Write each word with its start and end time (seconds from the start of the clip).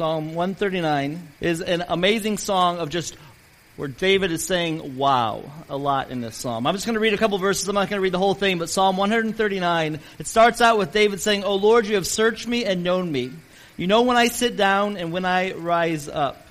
Psalm 0.00 0.34
139 0.34 1.28
is 1.42 1.60
an 1.60 1.84
amazing 1.86 2.38
song 2.38 2.78
of 2.78 2.88
just 2.88 3.14
where 3.76 3.86
David 3.86 4.32
is 4.32 4.42
saying 4.42 4.96
wow 4.96 5.42
a 5.68 5.76
lot 5.76 6.10
in 6.10 6.22
this 6.22 6.36
psalm. 6.36 6.66
I'm 6.66 6.74
just 6.74 6.86
going 6.86 6.94
to 6.94 7.00
read 7.00 7.12
a 7.12 7.18
couple 7.18 7.36
verses. 7.36 7.68
I'm 7.68 7.74
not 7.74 7.90
going 7.90 7.98
to 7.98 8.02
read 8.02 8.14
the 8.14 8.18
whole 8.18 8.32
thing, 8.32 8.58
but 8.58 8.70
Psalm 8.70 8.96
139, 8.96 10.00
it 10.18 10.26
starts 10.26 10.62
out 10.62 10.78
with 10.78 10.94
David 10.94 11.20
saying, 11.20 11.44
O 11.44 11.56
Lord, 11.56 11.84
you 11.84 11.96
have 11.96 12.06
searched 12.06 12.48
me 12.48 12.64
and 12.64 12.82
known 12.82 13.12
me. 13.12 13.30
You 13.76 13.88
know 13.88 14.00
when 14.00 14.16
I 14.16 14.28
sit 14.28 14.56
down 14.56 14.96
and 14.96 15.12
when 15.12 15.26
I 15.26 15.52
rise 15.52 16.08
up. 16.08 16.46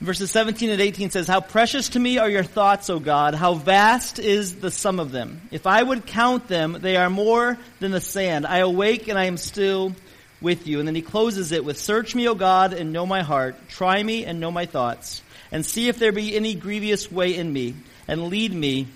Verses 0.00 0.30
17 0.30 0.70
and 0.70 0.80
18 0.80 1.10
says, 1.10 1.26
How 1.26 1.40
precious 1.40 1.88
to 1.88 1.98
me 1.98 2.18
are 2.18 2.30
your 2.30 2.44
thoughts, 2.44 2.90
O 2.90 3.00
God. 3.00 3.34
How 3.34 3.54
vast 3.54 4.20
is 4.20 4.54
the 4.54 4.70
sum 4.70 5.00
of 5.00 5.10
them. 5.10 5.40
If 5.50 5.66
I 5.66 5.82
would 5.82 6.06
count 6.06 6.46
them, 6.46 6.78
they 6.80 6.94
are 6.94 7.10
more 7.10 7.58
than 7.80 7.90
the 7.90 8.00
sand. 8.00 8.46
I 8.46 8.58
awake 8.58 9.08
and 9.08 9.18
I 9.18 9.24
am 9.24 9.36
still 9.36 9.96
with 10.42 10.66
you. 10.66 10.78
And 10.78 10.88
then 10.88 10.94
he 10.94 11.02
closes 11.02 11.52
it 11.52 11.64
with, 11.64 11.78
Search 11.78 12.14
me, 12.14 12.28
O 12.28 12.34
God, 12.34 12.72
and 12.72 12.92
know 12.92 13.06
my 13.06 13.22
heart. 13.22 13.56
Try 13.68 14.02
me 14.02 14.24
and 14.24 14.40
know 14.40 14.50
my 14.50 14.66
thoughts. 14.66 15.22
And 15.50 15.64
see 15.64 15.88
if 15.88 15.98
there 15.98 16.12
be 16.12 16.34
any 16.34 16.54
grievous 16.54 17.10
way 17.10 17.36
in 17.36 17.52
me. 17.52 17.74
And 18.08 18.28
lead 18.28 18.52
me 18.52 18.88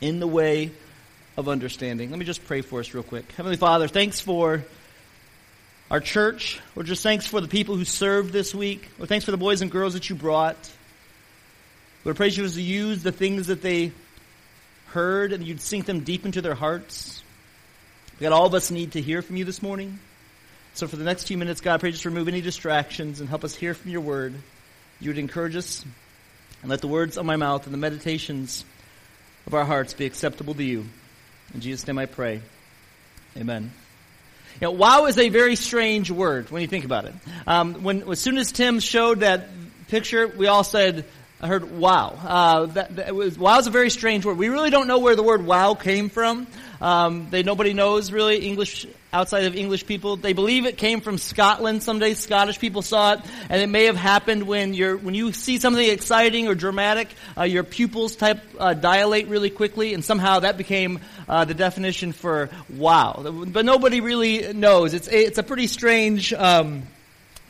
in 0.00 0.20
the 0.20 0.26
way 0.26 0.70
of 1.36 1.48
understanding. 1.48 2.10
Let 2.10 2.18
me 2.18 2.24
just 2.24 2.44
pray 2.46 2.62
for 2.62 2.80
us 2.80 2.94
real 2.94 3.02
quick. 3.02 3.30
Heavenly 3.32 3.56
Father, 3.56 3.88
thanks 3.88 4.20
for 4.20 4.64
our 5.90 6.00
church. 6.00 6.60
We're 6.74 6.82
just 6.82 7.02
thanks 7.02 7.26
for 7.26 7.40
the 7.40 7.48
people 7.48 7.76
who 7.76 7.84
served 7.84 8.32
this 8.32 8.54
week. 8.54 8.88
We're 8.98 9.06
thanks 9.06 9.24
for 9.24 9.30
the 9.30 9.36
boys 9.36 9.62
and 9.62 9.70
girls 9.70 9.94
that 9.94 10.08
you 10.10 10.16
brought. 10.16 10.56
Lord, 12.04 12.16
praise 12.16 12.36
you 12.36 12.44
as 12.44 12.56
you 12.56 12.64
use 12.64 13.02
the 13.02 13.12
things 13.12 13.48
that 13.48 13.62
they 13.62 13.92
heard 14.88 15.32
and 15.32 15.44
you'd 15.44 15.60
sink 15.60 15.86
them 15.86 16.00
deep 16.00 16.24
into 16.24 16.40
their 16.42 16.54
hearts. 16.54 17.22
God, 18.20 18.32
all 18.32 18.46
of 18.46 18.54
us 18.54 18.70
need 18.70 18.92
to 18.92 19.00
hear 19.00 19.22
from 19.22 19.36
you 19.36 19.44
this 19.44 19.62
morning. 19.62 19.98
So 20.78 20.86
for 20.86 20.94
the 20.94 21.02
next 21.02 21.24
few 21.24 21.36
minutes, 21.36 21.60
God, 21.60 21.80
pray 21.80 21.90
just 21.90 22.04
remove 22.04 22.28
any 22.28 22.40
distractions 22.40 23.18
and 23.18 23.28
help 23.28 23.42
us 23.42 23.52
hear 23.52 23.74
from 23.74 23.90
your 23.90 24.00
word. 24.00 24.32
You 25.00 25.10
would 25.10 25.18
encourage 25.18 25.56
us 25.56 25.84
and 26.62 26.70
let 26.70 26.82
the 26.82 26.86
words 26.86 27.18
of 27.18 27.26
my 27.26 27.34
mouth 27.34 27.64
and 27.64 27.74
the 27.74 27.78
meditations 27.78 28.64
of 29.48 29.54
our 29.54 29.64
hearts 29.64 29.92
be 29.94 30.06
acceptable 30.06 30.54
to 30.54 30.62
you. 30.62 30.86
In 31.52 31.62
Jesus' 31.62 31.84
name 31.84 31.98
I 31.98 32.06
pray. 32.06 32.42
Amen. 33.36 33.72
You 34.60 34.68
know, 34.68 34.70
wow 34.70 35.06
is 35.06 35.18
a 35.18 35.30
very 35.30 35.56
strange 35.56 36.12
word 36.12 36.48
when 36.52 36.62
you 36.62 36.68
think 36.68 36.84
about 36.84 37.06
it. 37.06 37.14
Um, 37.44 37.82
when 37.82 38.08
as 38.08 38.20
soon 38.20 38.38
as 38.38 38.52
Tim 38.52 38.78
showed 38.78 39.18
that 39.18 39.48
picture, 39.88 40.28
we 40.28 40.46
all 40.46 40.62
said, 40.62 41.06
"I 41.40 41.48
heard 41.48 41.76
wow." 41.76 42.16
Uh, 42.22 42.66
that, 42.66 42.94
that 42.94 43.16
was, 43.16 43.36
wow 43.36 43.58
is 43.58 43.66
a 43.66 43.70
very 43.70 43.90
strange 43.90 44.24
word. 44.24 44.38
We 44.38 44.48
really 44.48 44.70
don't 44.70 44.86
know 44.86 45.00
where 45.00 45.16
the 45.16 45.24
word 45.24 45.44
wow 45.44 45.74
came 45.74 46.08
from. 46.08 46.46
Um, 46.80 47.30
they 47.30 47.42
nobody 47.42 47.74
knows 47.74 48.12
really 48.12 48.46
English 48.46 48.86
outside 49.12 49.44
of 49.44 49.56
English 49.56 49.86
people. 49.86 50.16
They 50.16 50.32
believe 50.32 50.66
it 50.66 50.76
came 50.76 51.00
from 51.00 51.18
Scotland. 51.18 51.82
Someday 51.82 52.14
Scottish 52.14 52.58
people 52.58 52.82
saw 52.82 53.14
it, 53.14 53.20
and 53.48 53.60
it 53.60 53.68
may 53.68 53.84
have 53.84 53.96
happened 53.96 54.46
when 54.46 54.74
you're 54.74 54.96
when 54.96 55.14
you 55.14 55.32
see 55.32 55.58
something 55.58 55.88
exciting 55.88 56.48
or 56.48 56.54
dramatic, 56.54 57.08
uh, 57.36 57.44
your 57.44 57.64
pupils 57.64 58.16
type 58.16 58.42
uh, 58.58 58.74
dilate 58.74 59.28
really 59.28 59.50
quickly, 59.50 59.94
and 59.94 60.04
somehow 60.04 60.40
that 60.40 60.56
became 60.56 61.00
uh, 61.28 61.44
the 61.44 61.54
definition 61.54 62.12
for 62.12 62.50
wow. 62.74 63.44
But 63.46 63.64
nobody 63.64 64.00
really 64.00 64.52
knows. 64.52 64.94
It's 64.94 65.08
a, 65.08 65.26
it's 65.26 65.38
a 65.38 65.42
pretty 65.42 65.66
strange. 65.66 66.32
Um, 66.32 66.82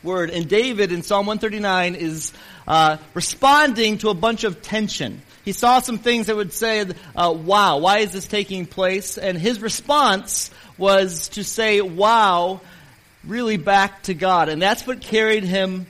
word. 0.03 0.29
And 0.29 0.47
David 0.47 0.91
in 0.91 1.03
Psalm 1.03 1.25
139 1.25 1.95
is 1.95 2.31
uh, 2.67 2.97
responding 3.13 3.97
to 3.99 4.09
a 4.09 4.13
bunch 4.13 4.43
of 4.43 4.61
tension. 4.61 5.21
He 5.45 5.51
saw 5.51 5.79
some 5.79 5.97
things 5.97 6.27
that 6.27 6.35
would 6.35 6.53
say, 6.53 6.85
uh, 7.15 7.33
wow, 7.35 7.77
why 7.77 7.99
is 7.99 8.11
this 8.11 8.27
taking 8.27 8.65
place? 8.65 9.17
And 9.17 9.37
his 9.37 9.61
response 9.61 10.51
was 10.77 11.29
to 11.29 11.43
say, 11.43 11.81
wow, 11.81 12.61
really 13.23 13.57
back 13.57 14.03
to 14.03 14.13
God. 14.13 14.49
And 14.49 14.61
that's 14.61 14.85
what 14.85 15.01
carried 15.01 15.43
him 15.43 15.87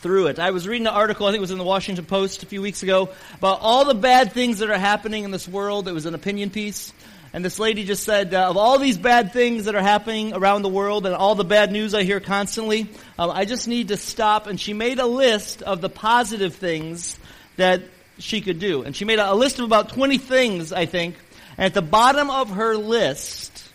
through 0.00 0.28
it. 0.28 0.38
I 0.38 0.50
was 0.50 0.68
reading 0.68 0.86
an 0.86 0.94
article, 0.94 1.26
I 1.26 1.30
think 1.30 1.38
it 1.38 1.40
was 1.40 1.50
in 1.50 1.58
the 1.58 1.64
Washington 1.64 2.04
Post 2.04 2.42
a 2.42 2.46
few 2.46 2.62
weeks 2.62 2.82
ago, 2.82 3.10
about 3.34 3.60
all 3.60 3.84
the 3.84 3.94
bad 3.94 4.32
things 4.32 4.60
that 4.60 4.70
are 4.70 4.78
happening 4.78 5.24
in 5.24 5.30
this 5.30 5.48
world. 5.48 5.88
It 5.88 5.92
was 5.92 6.06
an 6.06 6.14
opinion 6.14 6.50
piece. 6.50 6.92
And 7.32 7.44
this 7.44 7.58
lady 7.58 7.84
just 7.84 8.04
said, 8.04 8.32
uh, 8.32 8.48
of 8.48 8.56
all 8.56 8.78
these 8.78 8.96
bad 8.96 9.32
things 9.32 9.64
that 9.64 9.74
are 9.74 9.82
happening 9.82 10.32
around 10.32 10.62
the 10.62 10.68
world 10.68 11.06
and 11.06 11.14
all 11.14 11.34
the 11.34 11.44
bad 11.44 11.72
news 11.72 11.92
I 11.92 12.04
hear 12.04 12.20
constantly, 12.20 12.88
um, 13.18 13.30
I 13.30 13.44
just 13.44 13.68
need 13.68 13.88
to 13.88 13.96
stop. 13.96 14.46
And 14.46 14.60
she 14.60 14.72
made 14.72 14.98
a 14.98 15.06
list 15.06 15.62
of 15.62 15.80
the 15.80 15.90
positive 15.90 16.54
things 16.54 17.18
that 17.56 17.82
she 18.18 18.40
could 18.40 18.58
do. 18.58 18.82
And 18.82 18.94
she 18.94 19.04
made 19.04 19.18
a, 19.18 19.34
list 19.34 19.58
of 19.58 19.64
about 19.64 19.90
20 19.90 20.18
things, 20.18 20.72
I 20.72 20.86
think. 20.86 21.16
And 21.56 21.66
at 21.66 21.74
the 21.74 21.82
bottom 21.82 22.30
of 22.30 22.50
her 22.50 22.76
list, 22.76 23.70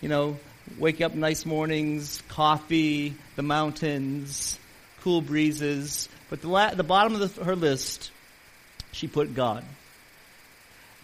you 0.00 0.08
know, 0.08 0.38
wake 0.78 1.00
up 1.00 1.14
nice 1.14 1.46
mornings, 1.46 2.22
coffee, 2.28 3.14
the 3.36 3.42
mountains, 3.42 4.58
cool 5.02 5.20
breezes. 5.20 6.08
But 6.30 6.40
the, 6.40 6.48
la- 6.48 6.74
the 6.74 6.84
bottom 6.84 7.14
of 7.14 7.34
the, 7.34 7.44
her 7.44 7.56
list, 7.56 8.10
she 8.92 9.06
put 9.06 9.34
God. 9.34 9.64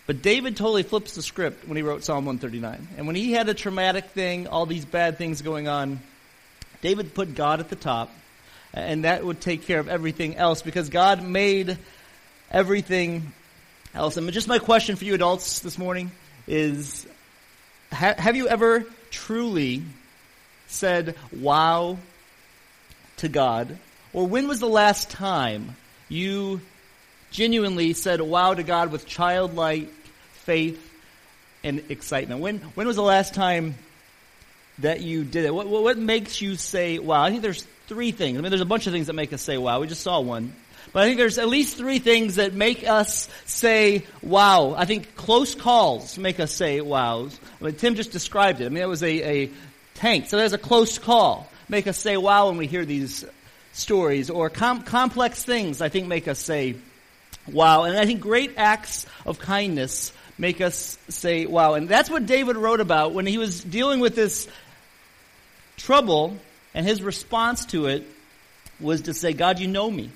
But 0.07 0.23
David 0.23 0.57
totally 0.57 0.83
flips 0.83 1.15
the 1.15 1.23
script 1.23 1.69
when 1.69 1.77
he 1.77 1.83
wrote 1.83 2.03
Psalm 2.03 2.25
139. 2.25 2.89
And 2.97 3.07
when 3.07 3.15
he 3.15 3.33
had 3.33 3.49
a 3.49 3.55
traumatic 3.55 4.07
thing, 4.07 4.49
all 4.49 4.67
these 4.67 4.85
bad 4.85 5.19
things 5.19 5.41
going 5.41 5.69
on, 5.69 6.01
David 6.83 7.15
put 7.15 7.35
God 7.35 7.61
at 7.61 7.69
the 7.69 7.77
top, 7.77 8.11
and 8.73 9.05
that 9.05 9.25
would 9.25 9.41
take 9.41 9.67
care 9.67 9.79
of 9.79 9.89
everything 9.89 10.37
else 10.37 10.63
because 10.63 10.89
God 10.89 11.23
made 11.23 11.79
everything 12.51 13.33
else. 13.95 14.17
And 14.17 14.31
just 14.33 14.49
my 14.49 14.59
question 14.59 14.97
for 14.97 15.05
you 15.05 15.15
adults 15.15 15.61
this 15.61 15.79
morning 15.79 16.11
is 16.47 17.07
ha- 17.93 18.15
have 18.19 18.37
you 18.37 18.49
ever 18.49 18.85
truly 19.11 19.83
said 20.67 21.17
wow 21.33 21.99
to 23.19 23.29
God? 23.29 23.79
Or 24.13 24.27
when 24.27 24.49
was 24.49 24.61
the 24.61 24.69
last 24.69 25.11
time 25.11 25.77
you 26.09 26.61
genuinely 27.31 27.93
said 27.93 28.21
wow 28.21 28.55
to 28.55 28.63
God 28.63 28.91
with 28.91 29.07
childlike 29.07 29.89
faith 30.33 30.87
and 31.63 31.83
excitement? 31.89 32.41
When, 32.41 32.59
when 32.59 32.87
was 32.87 32.97
the 32.97 33.03
last 33.03 33.35
time 33.35 33.77
that 34.79 35.01
you 35.01 35.25
did 35.25 35.45
it? 35.45 35.55
What, 35.55 35.69
what 35.69 35.99
makes 35.99 36.41
you 36.41 36.57
say 36.57 36.99
wow? 36.99 37.23
I 37.23 37.31
think 37.31 37.43
there's 37.43 37.67
three 37.87 38.13
things. 38.13 38.39
I 38.39 38.41
mean, 38.41 38.51
there's 38.51 38.61
a 38.61 38.67
bunch 38.67 38.87
of 38.87 38.93
things 38.93 39.07
that 39.09 39.13
make 39.13 39.33
us 39.33 39.43
say 39.43 39.59
wow. 39.59 39.81
We 39.81 39.87
just 39.87 40.03
saw 40.03 40.21
one. 40.21 40.55
But 40.93 41.03
I 41.03 41.07
think 41.07 41.19
there's 41.19 41.39
at 41.39 41.49
least 41.49 41.77
three 41.77 41.99
things 41.99 42.37
that 42.37 42.53
make 42.55 42.87
us 42.87 43.29
say, 43.47 44.05
wow. 44.23 44.75
I 44.77 44.85
think 44.85 45.15
close 45.15 45.55
calls 45.55 46.19
make 46.19 46.41
us 46.41 46.53
say, 46.53 46.81
wow. 46.81 47.29
I 47.61 47.65
mean, 47.65 47.75
Tim 47.75 47.95
just 47.95 48.13
described 48.13 48.61
it. 48.61 48.67
I 48.67 48.69
mean, 48.69 48.83
it 48.83 48.89
was 48.89 49.03
a, 49.03 49.45
a 49.45 49.51
tank. 49.95 50.27
So 50.27 50.37
there's 50.37 50.53
a 50.53 50.59
close 50.59 50.99
call. 50.99 51.49
Make 51.69 51.87
us 51.87 51.99
say, 51.99 52.17
wow, 52.17 52.49
when 52.49 52.57
we 52.57 52.67
hear 52.67 52.85
these 52.85 53.25
stories. 53.73 54.31
Or 54.31 54.51
com- 54.51 54.83
complex 54.83 55.45
things, 55.45 55.81
I 55.81 55.89
think, 55.89 56.09
make 56.09 56.27
us 56.27 56.39
say, 56.39 56.77
wow. 57.51 57.85
And 57.85 57.97
I 57.97 58.07
think 58.07 58.21
great 58.21 58.55
acts 58.57 59.07
of 59.25 59.39
kindness 59.39 60.13
make 60.39 60.61
us 60.61 60.99
say, 61.09 61.47
wow. 61.47 61.75
And 61.75 61.89
that's 61.89 62.11
what 62.11 62.27
David 62.27 62.57
wrote 62.57 62.81
about 62.81 63.13
when 63.13 63.27
he 63.27 63.39
was 63.39 63.63
dealing 63.63 64.01
with 64.01 64.17
this 64.17 64.49
trouble, 65.77 66.37
and 66.75 66.87
his 66.87 67.03
response 67.03 67.65
to 67.67 67.87
it 67.87 68.07
was 68.81 69.03
to 69.03 69.15
say, 69.15 69.33
God, 69.33 69.59
you 69.59 69.67
know 69.67 69.91
me. 69.91 70.11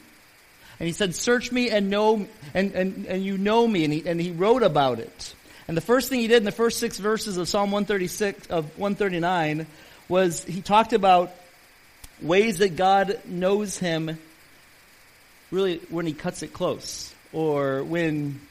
And 0.85 0.89
he 0.91 0.93
said, 0.93 1.15
search 1.15 1.51
me 1.51 1.71
and 1.71 1.89
know, 1.89 2.27
and, 2.53 2.73
and, 2.73 3.07
and 3.07 3.25
you 3.25 3.39
know 3.39 3.67
me. 3.67 3.85
And 3.85 3.93
he, 3.95 4.07
and 4.07 4.21
he 4.21 4.33
wrote 4.33 4.63
about 4.63 4.99
it. 4.99 5.35
And 5.67 5.75
the 5.75 5.81
first 5.81 6.11
thing 6.11 6.21
he 6.21 6.27
did 6.29 6.37
in 6.37 6.45
the 6.45 6.53
first 6.53 6.79
six 6.79 6.99
verses 6.99 7.39
of 7.39 7.49
Psalm 7.49 7.71
136, 7.71 8.49
of 8.49 8.67
139, 8.79 9.67
was 10.11 10.45
he 10.45 10.61
talked 10.61 10.93
about 10.93 11.35
ways 12.21 12.59
that 12.59 12.77
God 12.77 13.19
knows 13.25 13.79
him 13.79 14.19
really 15.51 15.79
when 15.89 16.05
he 16.05 16.13
cuts 16.13 16.43
it 16.43 16.53
close 16.53 17.15
or 17.33 17.83
when 17.83 18.43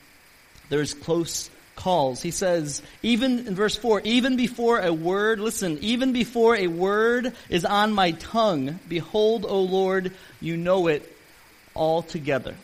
there's 0.69 0.95
close 0.95 1.51
calls. 1.75 2.23
He 2.23 2.31
says, 2.31 2.81
even 3.03 3.45
in 3.45 3.53
verse 3.53 3.75
4, 3.75 4.01
even 4.05 4.37
before 4.37 4.79
a 4.79 4.91
word, 4.91 5.39
listen, 5.39 5.77
even 5.81 6.13
before 6.13 6.55
a 6.55 6.65
word 6.65 7.31
is 7.49 7.63
on 7.63 7.93
my 7.93 8.09
tongue, 8.09 8.79
behold, 8.89 9.45
O 9.47 9.61
Lord, 9.61 10.13
you 10.41 10.57
know 10.57 10.87
it 10.87 11.12
all 11.73 12.01
together. 12.01 12.55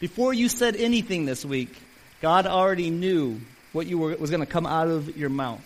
Before 0.00 0.34
you 0.34 0.48
said 0.48 0.76
anything 0.76 1.24
this 1.24 1.44
week, 1.44 1.74
God 2.20 2.46
already 2.46 2.90
knew 2.90 3.40
what 3.72 3.86
you 3.86 3.98
were, 3.98 4.14
was 4.16 4.30
going 4.30 4.40
to 4.40 4.46
come 4.46 4.66
out 4.66 4.88
of 4.88 5.16
your 5.16 5.28
mouth. 5.28 5.62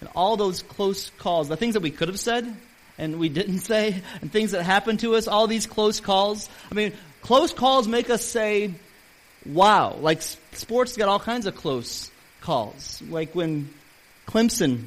And 0.00 0.08
all 0.14 0.36
those 0.36 0.62
close 0.62 1.10
calls, 1.18 1.48
the 1.48 1.56
things 1.56 1.74
that 1.74 1.82
we 1.82 1.90
could 1.90 2.08
have 2.08 2.20
said 2.20 2.54
and 2.98 3.18
we 3.18 3.28
didn't 3.28 3.58
say, 3.72 4.02
and 4.20 4.30
things 4.30 4.52
that 4.52 4.62
happened 4.62 5.00
to 5.00 5.14
us, 5.14 5.28
all 5.28 5.46
these 5.46 5.66
close 5.66 6.00
calls. 6.00 6.48
I 6.70 6.74
mean, 6.74 6.92
close 7.22 7.52
calls 7.52 7.88
make 7.88 8.10
us 8.10 8.24
say, 8.24 8.72
wow. 9.44 9.94
Like 9.94 10.22
sports 10.22 10.96
got 10.96 11.08
all 11.08 11.20
kinds 11.20 11.46
of 11.46 11.54
close 11.54 12.10
calls. 12.40 13.02
Like 13.08 13.34
when 13.34 13.70
Clemson 14.26 14.86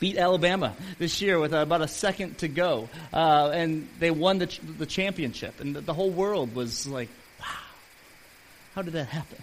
beat 0.00 0.16
Alabama 0.16 0.74
this 0.98 1.20
year 1.20 1.38
with 1.38 1.52
about 1.52 1.82
a 1.82 1.88
second 1.88 2.38
to 2.38 2.48
go, 2.48 2.88
uh, 3.12 3.50
and 3.52 3.88
they 3.98 4.10
won 4.10 4.38
the, 4.38 4.46
ch- 4.46 4.60
the 4.78 4.86
championship, 4.86 5.60
and 5.60 5.76
the, 5.76 5.80
the 5.80 5.94
whole 5.94 6.10
world 6.10 6.54
was 6.54 6.86
like, 6.86 7.08
"Wow, 7.40 7.46
how 8.74 8.82
did 8.82 8.94
that 8.94 9.06
happen?" 9.06 9.38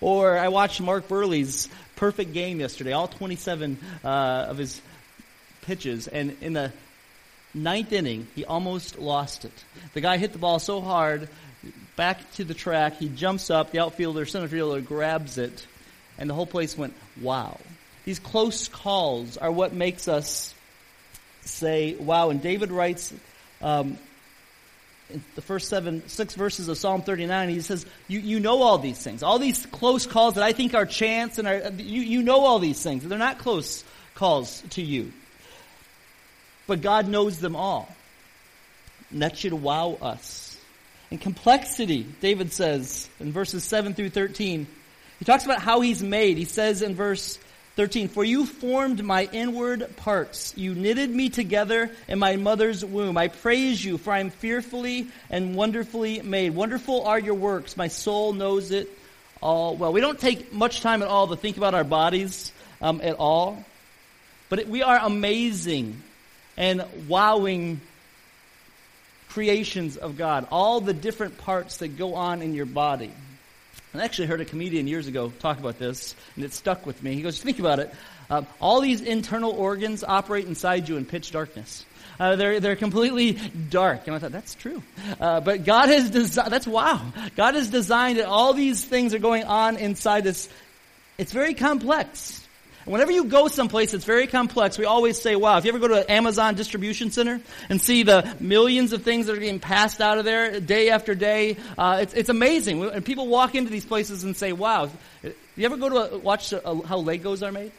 Or 0.00 0.36
I 0.36 0.48
watched 0.48 0.80
Mark 0.80 1.08
Buehrle's 1.08 1.68
perfect 1.94 2.32
game 2.32 2.58
yesterday, 2.58 2.92
all 2.92 3.06
27 3.06 3.78
uh, 4.02 4.08
of 4.48 4.58
his 4.58 4.80
pitches, 5.62 6.08
and 6.08 6.36
in 6.40 6.52
the 6.52 6.72
ninth 7.54 7.92
inning, 7.92 8.26
he 8.34 8.44
almost 8.44 8.98
lost 8.98 9.44
it. 9.44 9.64
The 9.94 10.00
guy 10.00 10.16
hit 10.16 10.32
the 10.32 10.38
ball 10.38 10.58
so 10.58 10.80
hard, 10.80 11.28
back 11.96 12.32
to 12.34 12.44
the 12.44 12.54
track, 12.54 12.96
he 12.96 13.08
jumps 13.08 13.50
up, 13.50 13.70
the 13.70 13.78
outfielder, 13.80 14.26
center 14.26 14.48
fielder 14.48 14.80
grabs 14.80 15.38
it, 15.38 15.66
and 16.18 16.28
the 16.28 16.34
whole 16.34 16.46
place 16.46 16.76
went, 16.76 16.94
wow. 17.20 17.58
These 18.04 18.18
close 18.18 18.68
calls 18.68 19.36
are 19.36 19.50
what 19.50 19.72
makes 19.72 20.08
us 20.08 20.54
say, 21.42 21.94
wow. 21.94 22.30
And 22.30 22.42
David 22.42 22.72
writes, 22.72 23.12
um, 23.60 23.98
in 25.10 25.22
the 25.34 25.42
first 25.42 25.68
seven, 25.68 26.02
six 26.08 26.34
verses 26.34 26.68
of 26.68 26.78
Psalm 26.78 27.02
39, 27.02 27.48
he 27.50 27.60
says, 27.60 27.84
you, 28.08 28.20
you 28.20 28.40
know 28.40 28.62
all 28.62 28.78
these 28.78 28.98
things. 28.98 29.22
All 29.22 29.38
these 29.38 29.66
close 29.66 30.06
calls 30.06 30.34
that 30.34 30.44
I 30.44 30.52
think 30.52 30.74
are 30.74 30.86
chance 30.86 31.38
and 31.38 31.46
are, 31.46 31.70
you, 31.76 32.02
you 32.02 32.22
know 32.22 32.40
all 32.40 32.58
these 32.58 32.82
things. 32.82 33.04
They're 33.04 33.18
not 33.18 33.38
close 33.38 33.84
calls 34.14 34.62
to 34.70 34.82
you. 34.82 35.12
But 36.66 36.80
God 36.80 37.08
knows 37.08 37.38
them 37.38 37.56
all. 37.56 37.94
And 39.10 39.22
that 39.22 39.36
should 39.36 39.52
wow 39.52 39.98
us. 40.00 40.56
And 41.10 41.20
complexity, 41.20 42.06
David 42.20 42.52
says 42.52 43.08
in 43.20 43.32
verses 43.32 43.64
7 43.64 43.92
through 43.94 44.10
13, 44.10 44.66
he 45.18 45.24
talks 45.24 45.44
about 45.44 45.60
how 45.60 45.82
he's 45.82 46.02
made. 46.02 46.38
He 46.38 46.46
says 46.46 46.80
in 46.80 46.94
verse 46.94 47.38
13, 47.76 48.08
For 48.08 48.22
you 48.22 48.44
formed 48.44 49.02
my 49.02 49.28
inward 49.32 49.96
parts. 49.96 50.52
You 50.56 50.74
knitted 50.74 51.08
me 51.08 51.30
together 51.30 51.90
in 52.06 52.18
my 52.18 52.36
mother's 52.36 52.84
womb. 52.84 53.16
I 53.16 53.28
praise 53.28 53.82
you, 53.82 53.96
for 53.96 54.12
I 54.12 54.20
am 54.20 54.30
fearfully 54.30 55.08
and 55.30 55.54
wonderfully 55.54 56.20
made. 56.20 56.54
Wonderful 56.54 57.06
are 57.06 57.18
your 57.18 57.34
works. 57.34 57.76
My 57.76 57.88
soul 57.88 58.34
knows 58.34 58.72
it 58.72 58.90
all 59.40 59.76
well. 59.76 59.92
We 59.92 60.00
don't 60.00 60.20
take 60.20 60.52
much 60.52 60.82
time 60.82 61.02
at 61.02 61.08
all 61.08 61.28
to 61.28 61.36
think 61.36 61.56
about 61.56 61.74
our 61.74 61.84
bodies 61.84 62.52
um, 62.80 63.00
at 63.02 63.16
all, 63.18 63.64
but 64.48 64.60
it, 64.60 64.68
we 64.68 64.82
are 64.82 64.98
amazing 64.98 66.02
and 66.56 66.84
wowing 67.08 67.80
creations 69.30 69.96
of 69.96 70.18
God. 70.18 70.46
All 70.50 70.82
the 70.82 70.92
different 70.92 71.38
parts 71.38 71.78
that 71.78 71.96
go 71.96 72.14
on 72.14 72.42
in 72.42 72.54
your 72.54 72.66
body. 72.66 73.10
I 74.00 74.04
actually 74.04 74.28
heard 74.28 74.40
a 74.40 74.44
comedian 74.44 74.86
years 74.86 75.06
ago 75.06 75.32
talk 75.38 75.58
about 75.58 75.78
this, 75.78 76.14
and 76.36 76.44
it 76.44 76.54
stuck 76.54 76.86
with 76.86 77.02
me. 77.02 77.14
He 77.14 77.22
goes, 77.22 77.42
think 77.42 77.58
about 77.58 77.78
it. 77.78 77.94
Uh, 78.30 78.42
all 78.60 78.80
these 78.80 79.02
internal 79.02 79.50
organs 79.50 80.02
operate 80.02 80.46
inside 80.46 80.88
you 80.88 80.96
in 80.96 81.04
pitch 81.04 81.30
darkness. 81.30 81.84
Uh, 82.18 82.36
they're, 82.36 82.60
they're 82.60 82.76
completely 82.76 83.32
dark. 83.68 84.06
And 84.06 84.16
I 84.16 84.18
thought, 84.18 84.32
that's 84.32 84.54
true. 84.54 84.82
Uh, 85.20 85.40
but 85.40 85.64
God 85.64 85.88
has 85.88 86.08
designed, 86.08 86.52
that's 86.52 86.66
wow. 86.66 87.00
God 87.36 87.54
has 87.54 87.68
designed 87.68 88.18
that 88.18 88.26
All 88.26 88.54
these 88.54 88.84
things 88.84 89.12
are 89.12 89.18
going 89.18 89.44
on 89.44 89.76
inside 89.76 90.24
this. 90.24 90.48
It's 91.18 91.32
very 91.32 91.54
complex. 91.54 92.41
Whenever 92.84 93.12
you 93.12 93.24
go 93.24 93.46
someplace 93.48 93.92
that's 93.92 94.04
very 94.04 94.26
complex, 94.26 94.76
we 94.76 94.84
always 94.84 95.20
say, 95.20 95.36
wow, 95.36 95.56
if 95.56 95.64
you 95.64 95.70
ever 95.70 95.78
go 95.78 95.88
to 95.88 96.00
an 96.00 96.10
Amazon 96.10 96.54
distribution 96.54 97.10
center 97.10 97.40
and 97.68 97.80
see 97.80 98.02
the 98.02 98.34
millions 98.40 98.92
of 98.92 99.02
things 99.02 99.26
that 99.26 99.36
are 99.36 99.40
being 99.40 99.60
passed 99.60 100.00
out 100.00 100.18
of 100.18 100.24
there 100.24 100.58
day 100.58 100.90
after 100.90 101.14
day, 101.14 101.56
uh, 101.78 101.98
it's, 102.02 102.14
it's 102.14 102.28
amazing. 102.28 102.84
And 102.84 103.04
people 103.04 103.28
walk 103.28 103.54
into 103.54 103.70
these 103.70 103.84
places 103.84 104.24
and 104.24 104.36
say, 104.36 104.52
wow, 104.52 104.90
you 105.22 105.64
ever 105.64 105.76
go 105.76 105.88
to 105.88 106.14
a, 106.14 106.18
watch 106.18 106.52
a, 106.52 106.60
how 106.60 107.02
Legos 107.02 107.46
are 107.46 107.52
made? 107.52 107.70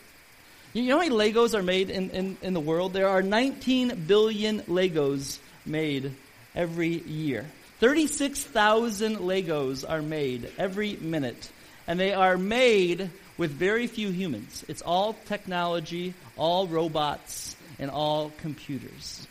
You 0.71 0.83
know 0.83 0.97
how 0.97 1.03
many 1.03 1.15
Legos 1.15 1.53
are 1.53 1.63
made 1.63 1.89
in, 1.89 2.09
in, 2.11 2.37
in 2.41 2.53
the 2.53 2.59
world? 2.59 2.93
There 2.93 3.09
are 3.09 3.21
19 3.21 4.05
billion 4.07 4.61
Legos 4.61 5.37
made 5.65 6.13
every 6.55 6.99
year. 7.01 7.45
36,000 7.79 9.17
Legos 9.17 9.87
are 9.87 10.01
made 10.01 10.49
every 10.57 10.95
minute. 10.95 11.51
And 11.85 11.99
they 11.99 12.13
are 12.13 12.37
made 12.37 13.11
with 13.37 13.51
very 13.51 13.87
few 13.87 14.09
humans. 14.09 14.63
It's 14.67 14.81
all 14.81 15.15
technology, 15.25 16.13
all 16.37 16.67
robots, 16.67 17.55
and 17.79 17.89
all 17.89 18.31
computers. 18.37 19.27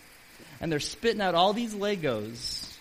And 0.60 0.70
they're 0.70 0.80
spitting 0.80 1.20
out 1.20 1.34
all 1.34 1.52
these 1.52 1.74
Legos 1.74 2.76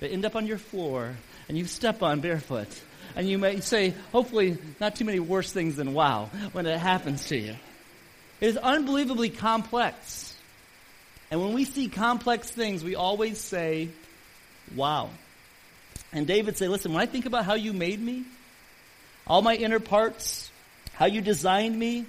that 0.00 0.10
end 0.10 0.24
up 0.24 0.36
on 0.36 0.46
your 0.46 0.58
floor, 0.58 1.14
and 1.48 1.58
you 1.58 1.66
step 1.66 2.02
on 2.02 2.20
barefoot. 2.20 2.68
And 3.14 3.28
you 3.28 3.38
may 3.38 3.60
say, 3.60 3.94
hopefully, 4.10 4.56
not 4.80 4.96
too 4.96 5.04
many 5.04 5.20
worse 5.20 5.52
things 5.52 5.76
than 5.76 5.92
wow 5.92 6.30
when 6.52 6.66
it 6.66 6.78
happens 6.78 7.26
to 7.26 7.36
you. 7.36 7.54
It 8.40 8.46
is 8.48 8.56
unbelievably 8.56 9.30
complex. 9.30 10.34
And 11.30 11.40
when 11.40 11.52
we 11.52 11.64
see 11.64 11.88
complex 11.88 12.50
things, 12.50 12.84
we 12.84 12.94
always 12.94 13.38
say, 13.38 13.88
wow. 14.74 15.10
And 16.12 16.26
David 16.26 16.56
said, 16.56 16.68
listen, 16.70 16.92
when 16.92 17.02
I 17.02 17.06
think 17.06 17.26
about 17.26 17.44
how 17.44 17.54
you 17.54 17.72
made 17.72 18.00
me, 18.00 18.24
all 19.26 19.42
my 19.42 19.54
inner 19.54 19.80
parts, 19.80 20.50
how 21.02 21.06
you 21.06 21.20
designed 21.20 21.76
me. 21.76 22.06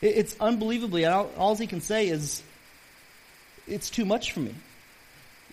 It's 0.00 0.36
unbelievably, 0.38 1.04
all, 1.06 1.28
all 1.36 1.56
he 1.56 1.66
can 1.66 1.80
say 1.80 2.06
is, 2.06 2.44
it's 3.66 3.90
too 3.90 4.04
much 4.04 4.30
for 4.30 4.38
me. 4.38 4.54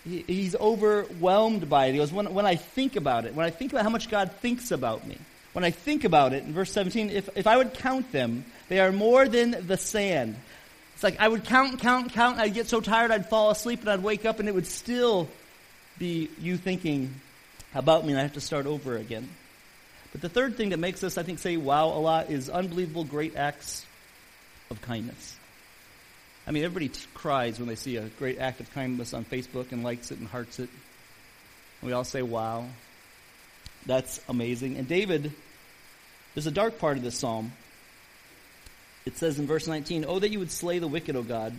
He, 0.04 0.24
he's 0.28 0.54
overwhelmed 0.54 1.68
by 1.68 1.86
it. 1.86 1.92
He 1.94 1.98
goes, 1.98 2.12
when, 2.12 2.32
when 2.32 2.46
I 2.46 2.54
think 2.54 2.94
about 2.94 3.24
it, 3.24 3.34
when 3.34 3.44
I 3.44 3.50
think 3.50 3.72
about 3.72 3.82
how 3.82 3.90
much 3.90 4.08
God 4.08 4.30
thinks 4.30 4.70
about 4.70 5.04
me, 5.08 5.18
when 5.54 5.64
I 5.64 5.72
think 5.72 6.04
about 6.04 6.34
it, 6.34 6.44
in 6.44 6.52
verse 6.52 6.70
17, 6.70 7.10
if, 7.10 7.28
if 7.34 7.48
I 7.48 7.56
would 7.56 7.74
count 7.74 8.12
them, 8.12 8.44
they 8.68 8.78
are 8.78 8.92
more 8.92 9.26
than 9.26 9.66
the 9.66 9.76
sand. 9.76 10.36
It's 10.94 11.02
like 11.02 11.18
I 11.18 11.26
would 11.26 11.46
count, 11.46 11.80
count, 11.80 12.12
count, 12.12 12.34
and 12.34 12.42
I'd 12.42 12.54
get 12.54 12.68
so 12.68 12.80
tired 12.80 13.10
I'd 13.10 13.28
fall 13.28 13.50
asleep 13.50 13.80
and 13.80 13.90
I'd 13.90 14.04
wake 14.04 14.24
up 14.24 14.38
and 14.38 14.48
it 14.48 14.54
would 14.54 14.68
still 14.68 15.28
be 15.98 16.30
you 16.38 16.58
thinking 16.58 17.12
about 17.74 18.04
me 18.04 18.12
and 18.12 18.20
I 18.20 18.22
have 18.22 18.34
to 18.34 18.40
start 18.40 18.66
over 18.66 18.96
again. 18.96 19.28
But 20.16 20.22
the 20.22 20.28
third 20.30 20.56
thing 20.56 20.70
that 20.70 20.78
makes 20.78 21.04
us, 21.04 21.18
I 21.18 21.24
think, 21.24 21.40
say 21.40 21.58
wow 21.58 21.88
a 21.88 22.00
lot 22.00 22.30
is 22.30 22.48
unbelievable 22.48 23.04
great 23.04 23.36
acts 23.36 23.84
of 24.70 24.80
kindness. 24.80 25.36
I 26.46 26.52
mean, 26.52 26.64
everybody 26.64 26.88
t- 26.88 27.04
cries 27.12 27.58
when 27.58 27.68
they 27.68 27.74
see 27.74 27.98
a 27.98 28.08
great 28.18 28.38
act 28.38 28.60
of 28.60 28.72
kindness 28.72 29.12
on 29.12 29.26
Facebook 29.26 29.72
and 29.72 29.84
likes 29.84 30.10
it 30.12 30.18
and 30.18 30.26
hearts 30.26 30.58
it. 30.58 30.70
We 31.82 31.92
all 31.92 32.02
say, 32.02 32.22
wow. 32.22 32.64
That's 33.84 34.18
amazing. 34.26 34.78
And 34.78 34.88
David, 34.88 35.32
there's 36.34 36.46
a 36.46 36.50
dark 36.50 36.78
part 36.78 36.96
of 36.96 37.02
this 37.02 37.18
psalm. 37.18 37.52
It 39.04 39.18
says 39.18 39.38
in 39.38 39.46
verse 39.46 39.66
19, 39.66 40.06
Oh, 40.08 40.18
that 40.18 40.30
you 40.30 40.38
would 40.38 40.50
slay 40.50 40.78
the 40.78 40.88
wicked, 40.88 41.14
O 41.14 41.22
God. 41.24 41.52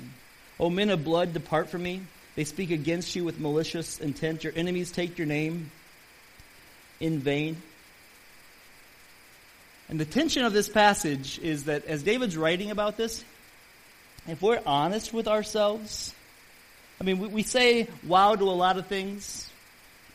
O 0.60 0.72
men 0.72 0.90
of 0.90 1.04
blood, 1.04 1.32
depart 1.32 1.70
from 1.70 1.84
me. 1.84 2.02
They 2.36 2.44
speak 2.44 2.72
against 2.72 3.16
you 3.16 3.24
with 3.24 3.40
malicious 3.40 4.00
intent. 4.00 4.44
Your 4.44 4.54
enemies 4.56 4.92
take 4.92 5.20
your 5.20 5.28
name 5.28 5.70
in 7.00 7.20
vain. 7.20 7.62
And 9.90 10.00
the 10.00 10.06
tension 10.06 10.44
of 10.44 10.54
this 10.54 10.68
passage 10.68 11.40
is 11.40 11.66
that 11.66 11.86
as 11.86 12.04
David's 12.04 12.36
writing 12.36 12.72
about 12.72 12.98
this, 12.98 13.24
if 14.28 14.42
we're 14.42 14.62
honest 14.66 15.14
with 15.14 15.28
ourselves, 15.28 16.14
I 17.00 17.04
mean, 17.06 17.20
we, 17.20 17.28
we 17.28 17.44
say 17.44 17.88
wow 18.06 18.36
to 18.36 18.44
a 18.44 18.52
lot 18.52 18.78
of 18.78 18.88
things, 18.88 19.50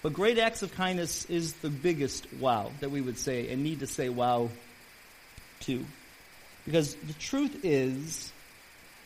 but 0.03 0.13
great 0.13 0.39
acts 0.39 0.63
of 0.63 0.75
kindness 0.75 1.25
is 1.27 1.55
the 1.55 1.71
biggest 1.71 2.27
wow 2.35 2.71
that 2.81 2.91
we 2.91 3.01
would 3.01 3.19
say 3.19 3.49
and 3.49 3.63
need 3.63 3.81
to 3.81 3.87
say 3.87 4.09
wow 4.09 4.51
to. 5.61 5.85
Because 6.67 6.95
the 6.95 7.15
truth 7.15 7.65
is, 7.65 8.31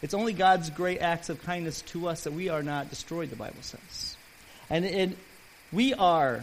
it's 0.03 0.15
only 0.15 0.33
God's 0.33 0.71
great 0.71 0.99
acts 0.99 1.29
of 1.29 1.43
kindness 1.45 1.83
to 1.83 2.09
us 2.09 2.25
that 2.25 2.33
we 2.33 2.49
are 2.49 2.63
not 2.63 2.91
destroyed, 2.91 3.31
the 3.31 3.37
Bible 3.37 3.63
says. 3.63 4.17
And 4.69 4.85
it, 4.85 5.19
we 5.73 5.95
are 5.95 6.43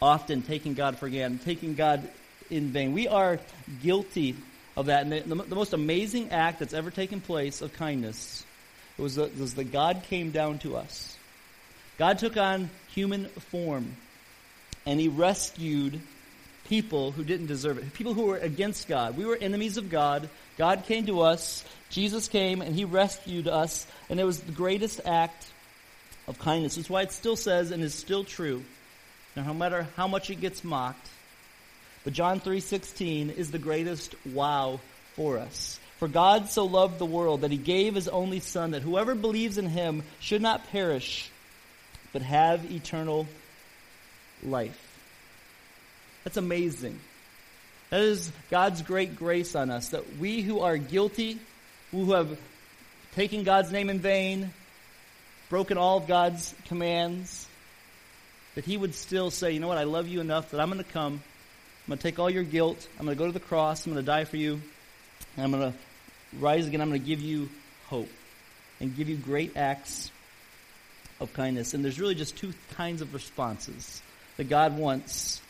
often 0.00 0.42
taking 0.42 0.74
God 0.74 0.98
for 0.98 1.08
granted, 1.08 1.42
taking 1.44 1.74
God 1.74 2.06
in 2.50 2.68
vain. 2.68 2.92
We 2.92 3.08
are 3.08 3.38
guilty 3.82 4.36
of 4.76 4.86
that. 4.86 5.02
And 5.02 5.12
the, 5.12 5.20
the, 5.20 5.34
the 5.34 5.54
most 5.54 5.72
amazing 5.72 6.30
act 6.30 6.60
that's 6.60 6.74
ever 6.74 6.90
taken 6.90 7.20
place 7.20 7.62
of 7.62 7.72
kindness 7.74 8.44
was, 8.96 9.16
was 9.16 9.54
that 9.54 9.72
God 9.72 10.02
came 10.08 10.30
down 10.30 10.58
to 10.60 10.76
us. 10.76 11.16
God 11.98 12.18
took 12.18 12.36
on 12.36 12.70
human 12.88 13.26
form 13.26 13.96
and 14.86 14.98
he 15.00 15.08
rescued 15.08 16.00
people 16.68 17.12
who 17.12 17.24
didn't 17.24 17.46
deserve 17.46 17.78
it, 17.78 17.92
people 17.94 18.14
who 18.14 18.26
were 18.26 18.38
against 18.38 18.88
God. 18.88 19.16
We 19.16 19.24
were 19.24 19.36
enemies 19.36 19.76
of 19.76 19.90
God. 19.90 20.28
God 20.56 20.84
came 20.84 21.06
to 21.06 21.22
us. 21.22 21.64
Jesus 21.90 22.28
came 22.28 22.60
and 22.60 22.74
he 22.74 22.84
rescued 22.84 23.48
us, 23.48 23.86
and 24.10 24.20
it 24.20 24.24
was 24.24 24.40
the 24.40 24.52
greatest 24.52 25.00
act 25.04 25.46
of 26.26 26.38
kindness. 26.38 26.76
That's 26.76 26.90
why 26.90 27.02
it 27.02 27.12
still 27.12 27.36
says 27.36 27.70
and 27.70 27.82
is 27.82 27.94
still 27.94 28.24
true. 28.24 28.62
No 29.34 29.54
matter 29.54 29.86
how 29.96 30.08
much 30.08 30.30
it 30.30 30.40
gets 30.40 30.64
mocked, 30.64 31.08
but 32.04 32.12
John 32.12 32.40
3:16 32.40 33.30
is 33.30 33.50
the 33.50 33.58
greatest 33.58 34.14
wow 34.26 34.80
for 35.14 35.38
us. 35.38 35.78
For 35.98 36.08
God 36.08 36.48
so 36.48 36.64
loved 36.64 36.98
the 36.98 37.06
world 37.06 37.40
that 37.40 37.50
he 37.50 37.56
gave 37.56 37.96
his 37.96 38.08
only 38.08 38.40
son 38.40 38.70
that 38.70 38.82
whoever 38.82 39.14
believes 39.14 39.58
in 39.58 39.66
him 39.66 40.04
should 40.20 40.42
not 40.42 40.68
perish 40.68 41.30
but 42.12 42.22
have 42.22 42.70
eternal 42.70 43.26
life. 44.42 44.78
That's 46.24 46.36
amazing. 46.36 46.98
That 47.90 48.00
is 48.00 48.30
God's 48.50 48.82
great 48.82 49.16
grace 49.16 49.54
on 49.54 49.70
us 49.70 49.88
that 49.90 50.18
we 50.18 50.42
who 50.42 50.60
are 50.60 50.76
guilty, 50.76 51.38
who 51.90 52.12
have 52.12 52.38
taken 53.14 53.42
God's 53.42 53.72
name 53.72 53.90
in 53.90 53.98
vain, 53.98 54.52
broken 55.48 55.78
all 55.78 55.98
of 55.98 56.06
God's 56.06 56.54
commands, 56.66 57.46
that 58.54 58.64
he 58.64 58.76
would 58.76 58.94
still 58.94 59.30
say, 59.30 59.52
you 59.52 59.60
know 59.60 59.68
what, 59.68 59.78
I 59.78 59.84
love 59.84 60.06
you 60.06 60.20
enough 60.20 60.50
that 60.50 60.60
I'm 60.60 60.70
going 60.70 60.84
to 60.84 60.90
come 60.90 61.22
I'm 61.88 61.92
going 61.92 61.98
to 62.00 62.02
take 62.02 62.18
all 62.18 62.28
your 62.28 62.42
guilt. 62.42 62.86
I'm 62.98 63.06
going 63.06 63.16
to 63.16 63.18
go 63.18 63.24
to 63.24 63.32
the 63.32 63.40
cross. 63.40 63.86
I'm 63.86 63.94
going 63.94 64.04
to 64.04 64.06
die 64.06 64.24
for 64.24 64.36
you. 64.36 64.60
And 65.36 65.44
I'm 65.44 65.50
going 65.50 65.72
to 65.72 65.78
rise 66.38 66.66
again. 66.66 66.82
I'm 66.82 66.90
going 66.90 67.00
to 67.00 67.06
give 67.06 67.22
you 67.22 67.48
hope. 67.86 68.10
and 68.80 68.94
give 68.94 69.08
you 69.08 69.16
great 69.16 69.56
acts 69.56 70.10
of 71.20 71.32
kindness. 71.32 71.74
And 71.74 71.84
there's 71.84 71.98
really 71.98 72.14
just 72.14 72.36
two 72.36 72.52
kinds 72.74 73.02
of 73.02 73.14
responses 73.14 74.02
that 74.36 74.48
God 74.48 74.76
wants. 74.76 75.40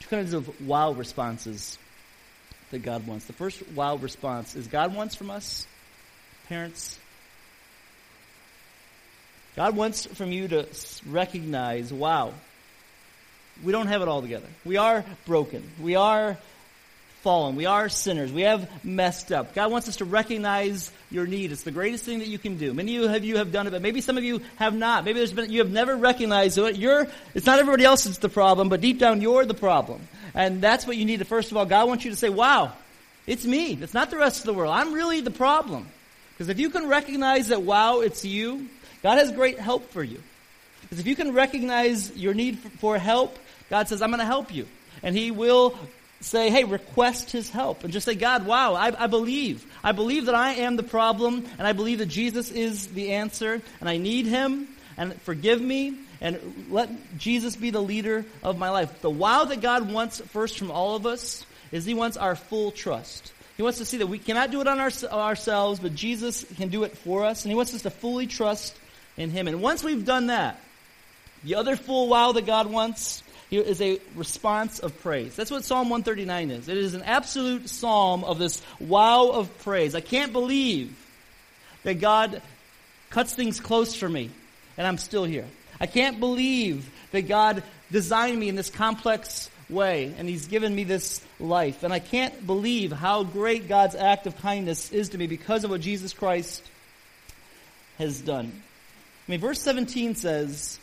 Two 0.00 0.08
kinds 0.08 0.32
of 0.32 0.66
wow 0.66 0.92
responses 0.92 1.78
that 2.70 2.82
God 2.82 3.06
wants. 3.06 3.26
The 3.26 3.32
first 3.32 3.66
wow 3.72 3.96
response 3.96 4.56
is 4.56 4.68
God 4.68 4.94
wants 4.94 5.14
from 5.14 5.30
us, 5.30 5.66
parents, 6.48 6.98
God 9.56 9.76
wants 9.76 10.06
from 10.06 10.30
you 10.30 10.46
to 10.48 10.66
recognize, 11.06 11.92
wow, 11.92 12.32
we 13.64 13.72
don't 13.72 13.86
have 13.86 14.02
it 14.02 14.08
all 14.08 14.22
together. 14.22 14.46
We 14.64 14.76
are 14.76 15.04
broken. 15.26 15.68
We 15.80 15.96
are 15.96 16.36
fallen. 17.22 17.54
We 17.54 17.66
are 17.66 17.88
sinners. 17.88 18.32
We 18.32 18.42
have 18.42 18.68
messed 18.84 19.30
up. 19.30 19.54
God 19.54 19.70
wants 19.70 19.88
us 19.88 19.96
to 19.96 20.06
recognize 20.06 20.90
your 21.10 21.26
need. 21.26 21.52
It's 21.52 21.64
the 21.64 21.70
greatest 21.70 22.04
thing 22.04 22.20
that 22.20 22.28
you 22.28 22.38
can 22.38 22.56
do. 22.56 22.72
Many 22.72 22.96
of 22.96 23.24
you 23.24 23.36
have 23.36 23.52
done 23.52 23.66
it, 23.66 23.70
but 23.70 23.82
maybe 23.82 24.00
some 24.00 24.16
of 24.16 24.24
you 24.24 24.40
have 24.56 24.74
not. 24.74 25.04
Maybe 25.04 25.18
there's 25.18 25.32
been, 25.32 25.50
you 25.50 25.60
have 25.60 25.70
never 25.70 25.96
recognized 25.96 26.56
it. 26.56 26.76
You're, 26.76 27.06
it's 27.34 27.46
not 27.46 27.58
everybody 27.58 27.84
else 27.84 28.04
that's 28.04 28.18
the 28.18 28.30
problem, 28.30 28.68
but 28.70 28.80
deep 28.80 28.98
down 28.98 29.20
you're 29.20 29.44
the 29.44 29.54
problem. 29.54 30.00
And 30.34 30.62
that's 30.62 30.86
what 30.86 30.96
you 30.96 31.04
need 31.04 31.18
to, 31.18 31.24
first 31.24 31.50
of 31.50 31.56
all, 31.56 31.66
God 31.66 31.88
wants 31.88 32.04
you 32.04 32.10
to 32.10 32.16
say, 32.16 32.30
wow, 32.30 32.72
it's 33.26 33.44
me. 33.44 33.74
It's 33.74 33.94
not 33.94 34.10
the 34.10 34.16
rest 34.16 34.40
of 34.40 34.46
the 34.46 34.54
world. 34.54 34.72
I'm 34.72 34.94
really 34.94 35.20
the 35.20 35.30
problem. 35.30 35.88
Because 36.32 36.48
if 36.48 36.58
you 36.58 36.70
can 36.70 36.88
recognize 36.88 37.48
that, 37.48 37.62
wow, 37.62 38.00
it's 38.00 38.24
you, 38.24 38.66
God 39.02 39.18
has 39.18 39.30
great 39.30 39.58
help 39.58 39.90
for 39.90 40.02
you. 40.02 40.22
Because 40.82 41.00
if 41.00 41.06
you 41.06 41.14
can 41.14 41.34
recognize 41.34 42.16
your 42.16 42.32
need 42.32 42.58
for 42.58 42.96
help, 42.96 43.38
God 43.70 43.88
says, 43.88 44.02
I'm 44.02 44.10
going 44.10 44.18
to 44.18 44.26
help 44.26 44.52
you. 44.52 44.66
And 45.02 45.16
He 45.16 45.30
will 45.30 45.78
say, 46.20 46.50
hey, 46.50 46.64
request 46.64 47.30
His 47.30 47.48
help. 47.48 47.84
And 47.84 47.92
just 47.92 48.04
say, 48.04 48.14
God, 48.14 48.44
wow, 48.44 48.74
I, 48.74 49.04
I 49.04 49.06
believe. 49.06 49.64
I 49.82 49.92
believe 49.92 50.26
that 50.26 50.34
I 50.34 50.54
am 50.54 50.76
the 50.76 50.82
problem, 50.82 51.46
and 51.58 51.66
I 51.66 51.72
believe 51.72 51.98
that 51.98 52.06
Jesus 52.06 52.50
is 52.50 52.88
the 52.88 53.12
answer, 53.12 53.62
and 53.80 53.88
I 53.88 53.96
need 53.96 54.26
Him, 54.26 54.68
and 54.98 55.14
forgive 55.22 55.60
me, 55.60 55.96
and 56.20 56.66
let 56.68 56.90
Jesus 57.16 57.56
be 57.56 57.70
the 57.70 57.80
leader 57.80 58.26
of 58.42 58.58
my 58.58 58.68
life. 58.68 59.00
The 59.00 59.08
wow 59.08 59.44
that 59.44 59.62
God 59.62 59.90
wants 59.90 60.20
first 60.20 60.58
from 60.58 60.70
all 60.70 60.96
of 60.96 61.06
us 61.06 61.46
is 61.72 61.86
He 61.86 61.94
wants 61.94 62.18
our 62.18 62.36
full 62.36 62.72
trust. 62.72 63.32
He 63.56 63.62
wants 63.62 63.78
to 63.78 63.84
see 63.84 63.98
that 63.98 64.06
we 64.06 64.18
cannot 64.18 64.50
do 64.50 64.60
it 64.60 64.66
on 64.66 64.80
our, 64.80 64.90
ourselves, 65.10 65.80
but 65.80 65.94
Jesus 65.94 66.44
can 66.56 66.68
do 66.68 66.84
it 66.84 66.98
for 66.98 67.24
us, 67.24 67.44
and 67.44 67.50
He 67.50 67.56
wants 67.56 67.72
us 67.72 67.82
to 67.82 67.90
fully 67.90 68.26
trust 68.26 68.76
in 69.16 69.30
Him. 69.30 69.48
And 69.48 69.62
once 69.62 69.82
we've 69.82 70.04
done 70.04 70.26
that, 70.26 70.60
the 71.44 71.54
other 71.54 71.76
full 71.76 72.08
wow 72.08 72.32
that 72.32 72.44
God 72.44 72.66
wants 72.66 73.22
is 73.50 73.80
a 73.80 73.98
response 74.14 74.78
of 74.78 74.98
praise. 75.00 75.34
That's 75.34 75.50
what 75.50 75.64
Psalm 75.64 75.90
139 75.90 76.50
is. 76.50 76.68
It 76.68 76.76
is 76.76 76.94
an 76.94 77.02
absolute 77.02 77.68
psalm 77.68 78.24
of 78.24 78.38
this 78.38 78.62
wow 78.78 79.28
of 79.30 79.58
praise. 79.58 79.94
I 79.94 80.00
can't 80.00 80.32
believe 80.32 80.96
that 81.82 81.94
God 82.00 82.42
cuts 83.10 83.34
things 83.34 83.60
close 83.60 83.94
for 83.94 84.08
me 84.08 84.30
and 84.78 84.86
I'm 84.86 84.98
still 84.98 85.24
here. 85.24 85.46
I 85.80 85.86
can't 85.86 86.20
believe 86.20 86.88
that 87.10 87.22
God 87.22 87.62
designed 87.90 88.38
me 88.38 88.48
in 88.48 88.54
this 88.54 88.70
complex 88.70 89.50
way 89.68 90.14
and 90.16 90.28
He's 90.28 90.46
given 90.46 90.74
me 90.74 90.84
this 90.84 91.20
life. 91.38 91.82
And 91.82 91.92
I 91.92 91.98
can't 91.98 92.46
believe 92.46 92.92
how 92.92 93.24
great 93.24 93.68
God's 93.68 93.94
act 93.94 94.26
of 94.26 94.36
kindness 94.36 94.92
is 94.92 95.10
to 95.10 95.18
me 95.18 95.26
because 95.26 95.64
of 95.64 95.70
what 95.70 95.80
Jesus 95.80 96.12
Christ 96.12 96.62
has 97.98 98.20
done. 98.20 98.52
I 99.28 99.30
mean, 99.30 99.40
verse 99.40 99.60
17 99.60 100.14
says, 100.14 100.78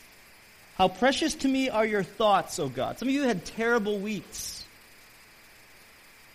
How 0.77 0.87
precious 0.87 1.33
to 1.35 1.47
me 1.47 1.69
are 1.69 1.85
your 1.85 2.03
thoughts, 2.03 2.59
O 2.59 2.69
God. 2.69 2.99
Some 2.99 3.07
of 3.07 3.13
you 3.13 3.23
had 3.23 3.45
terrible 3.45 3.97
weeks. 3.99 4.63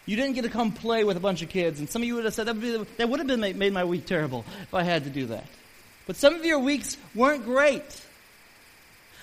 You 0.05 0.17
didn't 0.17 0.35
get 0.35 0.43
to 0.43 0.51
come 0.51 0.73
play 0.73 1.05
with 1.05 1.17
a 1.17 1.21
bunch 1.21 1.43
of 1.43 1.49
kids, 1.49 1.79
and 1.79 1.89
some 1.89 2.03
of 2.03 2.09
you 2.09 2.17
would 2.17 2.25
have 2.25 2.35
said 2.35 2.49
that 2.49 2.57
would, 2.57 2.61
be, 2.61 2.85
that 2.97 3.09
would 3.09 3.21
have 3.21 3.29
been 3.29 3.41
made 3.41 3.73
my 3.73 3.85
week 3.85 4.05
terrible 4.05 4.45
if 4.63 4.75
I 4.75 4.83
had 4.83 5.05
to 5.05 5.11
do 5.11 5.27
that. 5.27 5.45
But 6.09 6.17
some 6.17 6.35
of 6.35 6.45
your 6.45 6.59
weeks 6.59 6.97
weren't 7.15 7.45
great. 7.45 7.85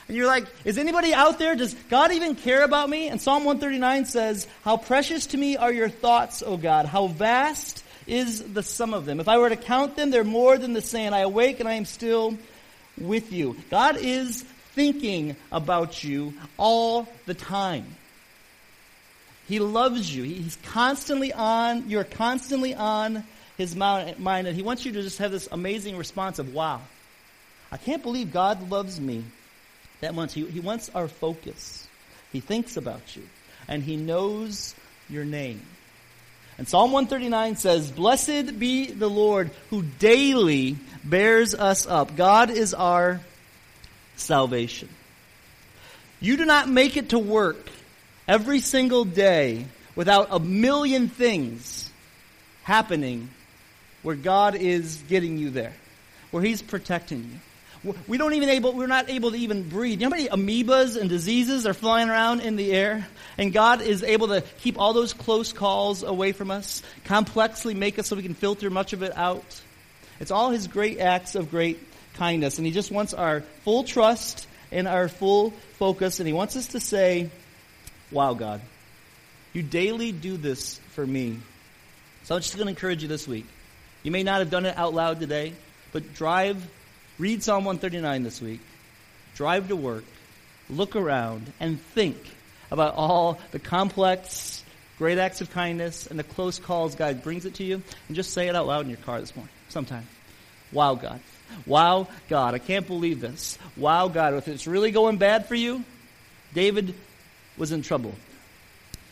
And 0.08 0.16
you're 0.16 0.26
like, 0.26 0.46
is 0.64 0.78
anybody 0.78 1.14
out 1.14 1.38
there? 1.38 1.56
Does 1.56 1.74
God 1.90 2.14
even 2.14 2.36
care 2.36 2.64
about 2.64 2.90
me? 2.90 3.10
And 3.10 3.22
Psalm 3.22 3.44
139 3.44 4.06
says, 4.06 4.48
How 4.64 4.78
precious 4.78 5.28
to 5.28 5.38
me 5.38 5.58
are 5.58 5.72
your 5.72 5.90
thoughts, 5.90 6.42
O 6.42 6.56
God. 6.56 6.86
How 6.86 7.08
vast 7.08 7.84
is 8.08 8.42
the 8.54 8.64
sum 8.64 8.94
of 8.94 9.06
them. 9.06 9.20
If 9.20 9.28
I 9.28 9.38
were 9.38 9.50
to 9.50 9.58
count 9.58 9.98
them, 9.98 10.12
they're 10.12 10.24
more 10.24 10.58
than 10.58 10.74
the 10.74 10.82
sand. 10.82 11.14
I 11.14 11.20
awake 11.20 11.60
and 11.60 11.68
I 11.68 11.74
am 11.74 11.86
still 11.86 12.38
with 12.98 13.32
you. 13.32 13.58
God 13.70 13.98
is 13.98 14.46
thinking 14.80 15.36
about 15.52 16.06
you 16.06 16.34
all 16.58 17.06
the 17.26 17.34
time. 17.34 17.86
He 19.46 19.60
loves 19.60 20.16
you. 20.16 20.24
He's 20.24 20.58
constantly 20.64 21.34
on, 21.34 21.90
you're 21.90 22.06
constantly 22.06 22.74
on 22.74 23.26
his 23.58 23.76
mind, 23.76 24.16
and 24.26 24.56
he 24.56 24.62
wants 24.62 24.86
you 24.86 24.94
to 24.94 25.02
just 25.02 25.18
have 25.18 25.32
this 25.32 25.50
amazing 25.52 25.98
response 25.98 26.40
of, 26.40 26.54
wow, 26.54 26.80
I 27.74 27.76
can't 27.76 28.02
believe 28.02 28.32
God 28.32 28.70
loves 28.70 29.02
me 29.02 29.26
that 30.00 30.16
much. 30.16 30.34
He, 30.34 30.46
he 30.46 30.62
wants 30.62 30.90
our 30.96 31.10
focus. 31.10 31.86
He 32.32 32.40
thinks 32.40 32.78
about 32.78 33.18
you, 33.18 33.24
and 33.68 33.84
he 33.84 33.98
knows 33.98 34.76
your 35.10 35.26
name. 35.26 35.62
And 36.58 36.70
Psalm 36.70 36.94
139 36.94 37.58
says, 37.58 37.92
Blessed 37.92 38.58
be 38.58 38.92
the 38.92 39.10
Lord 39.10 39.52
who 39.72 39.82
daily 39.82 40.78
bears 41.04 41.54
us 41.54 41.86
up. 41.86 42.16
God 42.16 42.50
is 42.50 42.74
our 42.74 43.20
salvation. 44.20 44.90
You 46.20 46.38
do 46.38 46.46
not 46.46 46.68
make 46.70 46.98
it 46.98 47.10
to 47.10 47.20
work 47.20 47.70
every 48.28 48.60
single 48.60 49.06
day 49.06 49.66
without 49.96 50.28
a 50.32 50.40
million 50.40 51.08
things 51.10 51.90
happening 52.64 53.30
where 54.04 54.16
God 54.16 54.56
is 54.56 55.02
getting 55.08 55.38
you 55.38 55.50
there, 55.50 55.74
where 56.32 56.44
He's 56.44 56.62
protecting 56.62 57.30
you. 57.84 57.94
We 58.08 58.18
don't 58.18 58.34
even 58.34 58.50
able, 58.50 58.74
we're 58.74 58.88
not 58.88 59.10
able 59.10 59.32
to 59.32 59.38
even 59.38 59.68
breathe. 59.68 60.02
You 60.02 60.10
know 60.10 60.16
how 60.16 60.22
many 60.22 60.64
amoebas 60.64 61.00
and 61.00 61.10
diseases 61.10 61.66
are 61.66 61.74
flying 61.74 62.10
around 62.10 62.42
in 62.42 62.58
the 62.58 62.74
air? 62.74 63.08
And 63.38 63.54
God 63.54 63.82
is 63.82 64.04
able 64.04 64.28
to 64.30 64.42
keep 64.60 64.78
all 64.78 64.92
those 64.92 65.14
close 65.14 65.54
calls 65.54 66.04
away 66.04 66.34
from 66.34 66.52
us, 66.52 66.84
complexly 67.06 67.74
make 67.74 67.98
us 67.98 68.08
so 68.08 68.18
we 68.18 68.22
can 68.22 68.34
filter 68.34 68.70
much 68.70 68.92
of 68.92 69.02
it 69.02 69.18
out. 69.18 69.62
It's 70.20 70.32
all 70.32 70.50
His 70.50 70.68
great 70.68 71.00
acts 71.00 71.36
of 71.36 71.50
great 71.50 71.80
kindness. 72.20 72.58
And 72.58 72.68
He 72.68 72.72
just 72.72 72.92
wants 72.92 73.14
our 73.14 73.42
full 73.64 73.84
trust 73.84 74.48
and 74.72 74.88
our 74.88 75.08
full 75.08 75.52
focus. 75.80 76.20
And 76.20 76.28
He 76.28 76.34
wants 76.34 76.56
us 76.56 76.68
to 76.68 76.80
say, 76.80 77.30
Wow, 78.12 78.34
God, 78.34 78.62
you 79.54 79.64
daily 79.64 80.12
do 80.12 80.38
this 80.38 80.80
for 80.92 81.06
me. 81.06 81.40
So 82.24 82.36
I'm 82.36 82.42
just 82.42 82.56
going 82.56 82.66
to 82.66 82.72
encourage 82.72 83.02
you 83.02 83.08
this 83.08 83.28
week. 83.28 83.46
You 84.04 84.12
may 84.12 84.24
not 84.24 84.40
have 84.40 84.50
done 84.50 84.66
it 84.66 84.78
out 84.78 84.94
loud 84.94 85.20
today, 85.20 85.54
but 85.92 86.14
drive 86.14 86.58
Read 87.18 87.44
Psalm 87.44 87.66
139 87.66 88.24
this 88.24 88.42
week. 88.42 88.62
Drive 89.36 89.68
to 89.68 89.76
work. 89.76 90.06
Look 90.70 90.96
around 90.96 91.52
and 91.60 91.82
think 91.82 92.18
about 92.72 92.96
all 92.96 93.40
the 93.52 93.60
complex, 93.60 94.64
great 94.98 95.18
acts 95.18 95.42
of 95.42 95.52
kindness 95.52 96.08
and 96.08 96.18
the 96.18 96.24
close 96.24 96.60
calls 96.60 96.96
God 96.96 97.24
brings 97.24 97.46
it 97.46 97.56
to 97.56 97.64
you. 97.64 97.82
And 98.08 98.16
just 98.16 98.32
say 98.32 98.48
it 98.48 98.56
out 98.56 98.68
loud 98.68 98.86
in 98.86 98.90
your 98.90 99.00
car 99.00 99.20
this 99.20 99.36
morning, 99.36 99.54
sometime. 99.68 100.08
Wow, 100.72 100.96
God. 100.96 101.20
Wow, 101.66 102.08
God. 102.28 102.54
I 102.54 102.60
can't 102.60 102.88
believe 102.88 103.22
this. 103.22 103.58
Wow, 103.78 104.08
God. 104.08 104.34
If 104.34 104.48
it's 104.48 104.68
really 104.68 104.92
going 104.92 105.18
bad 105.18 105.48
for 105.48 105.56
you, 105.56 105.84
David 106.54 106.96
was 107.58 107.72
in 107.72 107.82
trouble. 107.82 108.14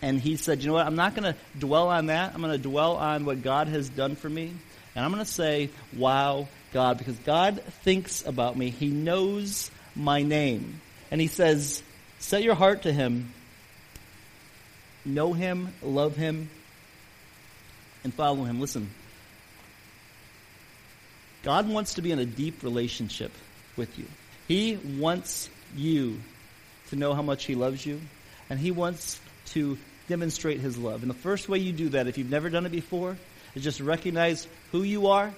And 0.02 0.20
he 0.20 0.36
said, 0.36 0.62
You 0.62 0.68
know 0.68 0.74
what? 0.74 0.86
I'm 0.86 0.96
not 0.96 1.16
going 1.16 1.34
to 1.34 1.40
dwell 1.58 1.90
on 1.90 2.08
that. 2.08 2.34
I'm 2.34 2.42
going 2.42 2.54
to 2.54 2.58
dwell 2.58 2.98
on 2.98 3.26
what 3.26 3.42
God 3.42 3.68
has 3.68 3.90
done 3.90 4.16
for 4.16 4.30
me. 4.30 4.54
And 4.96 5.06
I'm 5.06 5.12
going 5.12 5.24
to 5.24 5.32
say, 5.32 5.70
Wow, 5.96 6.48
God 6.74 6.98
because 6.98 7.18
God 7.20 7.62
thinks 7.84 8.26
about 8.26 8.58
me. 8.58 8.70
He 8.70 8.90
knows 8.90 9.72
my 9.96 10.22
name. 10.22 10.82
And 11.12 11.22
he 11.22 11.28
says, 11.28 11.82
set 12.20 12.44
your 12.44 12.56
heart 12.56 12.84
to 12.84 12.92
him. 12.92 13.34
Know 15.06 15.34
him, 15.34 15.74
love 15.82 16.16
him, 16.16 16.50
and 18.04 18.14
follow 18.14 18.44
him. 18.44 18.60
Listen. 18.60 18.90
God 21.48 21.70
wants 21.70 21.94
to 21.94 22.02
be 22.02 22.12
in 22.12 22.20
a 22.20 22.26
deep 22.26 22.62
relationship 22.62 23.32
with 23.78 23.98
you. 23.98 24.04
He 24.50 24.76
wants 25.00 25.50
you 25.78 26.20
to 26.90 26.98
know 26.98 27.14
how 27.14 27.22
much 27.22 27.46
he 27.46 27.56
loves 27.56 27.86
you, 27.86 28.02
and 28.50 28.60
he 28.60 28.72
wants 28.72 29.22
to 29.54 29.78
demonstrate 30.10 30.60
his 30.60 30.78
love. 30.78 31.04
And 31.04 31.10
the 31.10 31.16
first 31.16 31.48
way 31.48 31.60
you 31.60 31.72
do 31.72 31.88
that, 31.90 32.06
if 32.08 32.18
you've 32.18 32.30
never 32.30 32.50
done 32.50 32.66
it 32.66 32.74
before, 32.74 33.16
is 33.56 33.64
just 33.64 33.80
recognize 33.80 34.46
who 34.74 34.84
you 34.84 35.08
are 35.08 35.34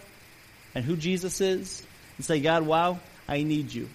and 0.74 0.84
who 0.84 0.98
Jesus 0.98 1.42
is 1.42 1.86
and 2.18 2.26
say, 2.26 2.40
God, 2.40 2.64
wow, 2.64 3.00
I 3.28 3.44
need 3.44 3.72
you. 3.72 3.88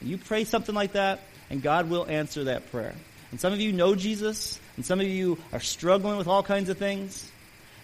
And 0.00 0.08
you 0.08 0.16
pray 0.16 0.44
something 0.44 0.74
like 0.74 0.92
that, 0.92 1.20
and 1.50 1.60
God 1.60 1.90
will 1.90 2.06
answer 2.06 2.44
that 2.44 2.70
prayer. 2.70 2.94
And 3.32 3.38
some 3.38 3.52
of 3.52 3.60
you 3.60 3.74
know 3.74 3.94
Jesus, 3.94 4.58
and 4.76 4.86
some 4.86 4.98
of 4.98 5.06
you 5.06 5.36
are 5.52 5.60
struggling 5.60 6.16
with 6.16 6.26
all 6.26 6.42
kinds 6.42 6.70
of 6.70 6.78
things. 6.78 7.30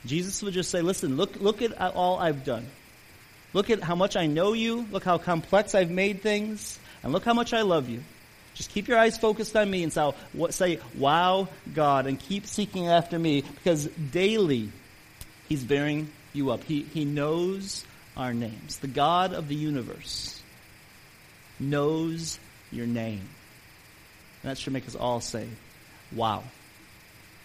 Jesus 0.06 0.42
would 0.42 0.54
just 0.54 0.70
say, 0.70 0.80
listen, 0.80 1.18
look, 1.18 1.36
look 1.42 1.60
at 1.60 1.78
all 1.78 2.18
I've 2.18 2.42
done. 2.42 2.66
Look 3.56 3.70
at 3.70 3.82
how 3.82 3.94
much 3.94 4.16
I 4.16 4.26
know 4.26 4.52
you. 4.52 4.86
Look 4.90 5.02
how 5.02 5.16
complex 5.16 5.74
I've 5.74 5.90
made 5.90 6.20
things. 6.20 6.78
And 7.02 7.10
look 7.10 7.24
how 7.24 7.32
much 7.32 7.54
I 7.54 7.62
love 7.62 7.88
you. 7.88 8.02
Just 8.52 8.68
keep 8.68 8.86
your 8.86 8.98
eyes 8.98 9.16
focused 9.16 9.56
on 9.56 9.70
me 9.70 9.82
and 9.82 9.90
say, 9.90 10.78
wow, 10.98 11.48
God, 11.72 12.06
and 12.06 12.20
keep 12.20 12.46
seeking 12.46 12.88
after 12.88 13.18
me 13.18 13.40
because 13.40 13.86
daily 13.86 14.70
He's 15.48 15.64
bearing 15.64 16.10
you 16.34 16.50
up. 16.50 16.64
He, 16.64 16.82
he 16.82 17.06
knows 17.06 17.86
our 18.14 18.34
names. 18.34 18.76
The 18.76 18.88
God 18.88 19.32
of 19.32 19.48
the 19.48 19.54
universe 19.54 20.42
knows 21.58 22.38
your 22.70 22.86
name. 22.86 23.26
And 24.42 24.50
that 24.50 24.58
should 24.58 24.74
make 24.74 24.86
us 24.86 24.94
all 24.94 25.22
say, 25.22 25.48
Wow. 26.14 26.44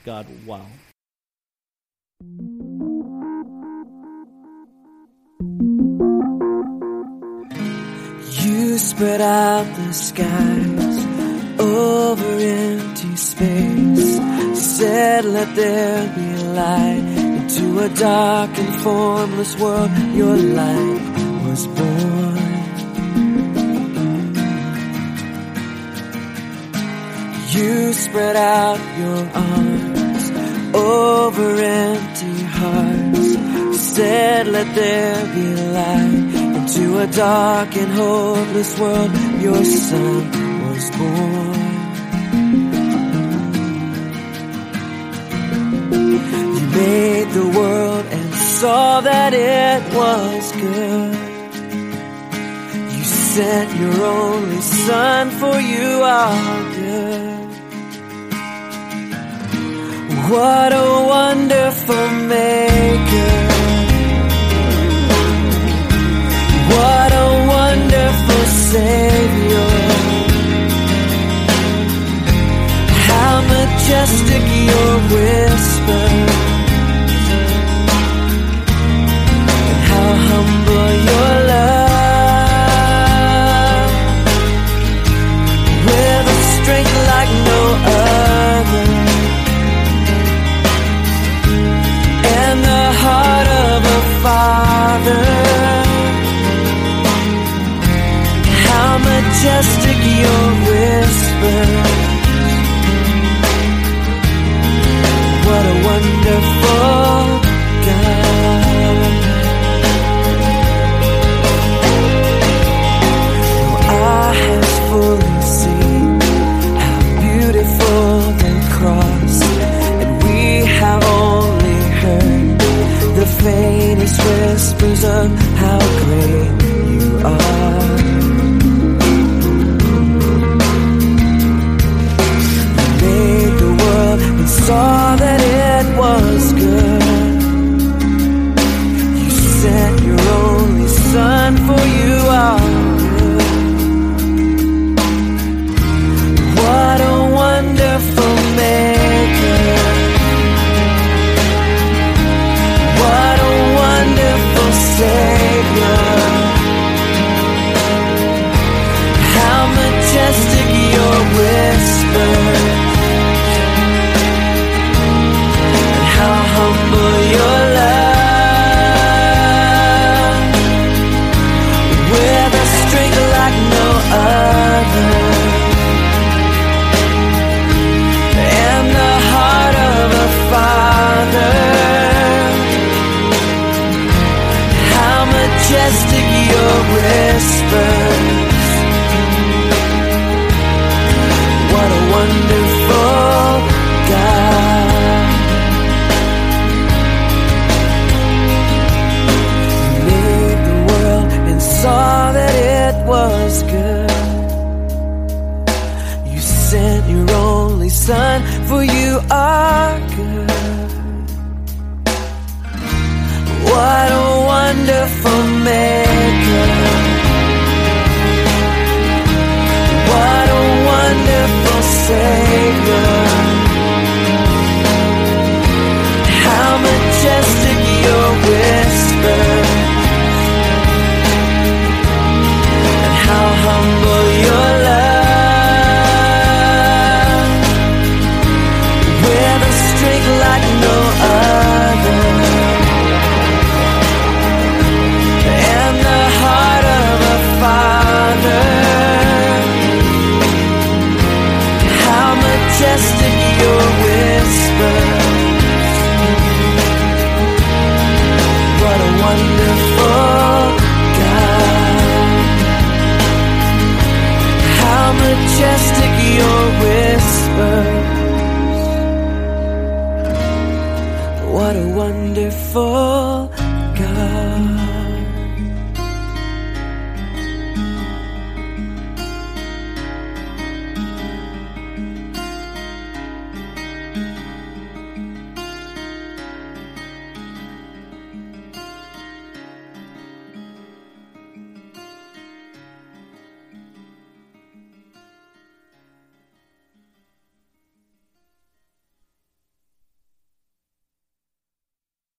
God, 0.03 0.27
wow. 0.45 0.65
Spread 8.81 9.21
out 9.21 9.65
the 9.75 9.93
skies 9.93 10.97
over 11.59 12.31
empty 12.39 13.15
space. 13.15 14.11
Said, 14.77 15.25
let 15.25 15.55
there 15.55 16.07
be 16.15 16.43
light 16.59 17.05
into 17.39 17.79
a 17.79 17.89
dark 17.89 18.57
and 18.57 18.75
formless 18.81 19.55
world. 19.59 19.91
Your 20.13 20.35
light 20.35 21.01
was 21.45 21.67
born. 21.67 22.37
You 27.55 27.93
spread 27.93 28.35
out 28.35 28.81
your 28.97 29.21
arms 29.51 30.25
over 30.75 31.47
empty 31.61 32.43
hearts. 32.57 33.79
Said, 33.95 34.47
let 34.47 34.73
there 34.75 35.25
be 35.35 35.45
light 35.77 36.40
into 36.71 36.99
a 36.99 37.07
dark 37.07 37.75
and 37.75 37.91
hopeless 37.91 38.79
world. 38.79 39.11
Your 39.41 39.63
son 39.65 40.31
was 40.67 40.91
born. 40.91 41.59
You 46.55 46.67
made 46.69 47.29
the 47.31 47.47
world 47.57 48.05
and 48.05 48.33
saw 48.33 49.01
that 49.01 49.33
it 49.33 49.93
was 49.93 50.51
good. 50.53 51.15
You 52.95 53.03
sent 53.03 53.79
your 53.79 54.05
only 54.05 54.61
son 54.61 55.29
for 55.31 55.59
you 55.59 56.01
are 56.03 56.73
good. 56.75 57.47
What 60.31 60.71
a 60.71 61.05
wonderful 61.07 62.09
maker. 62.27 63.60
What 66.73 67.11
a 67.25 67.27
wonderful 67.55 68.43
Savior. 68.71 69.71
How 73.07 73.33
majestic 73.53 74.43
your 74.69 74.93
whisper. 75.13 76.20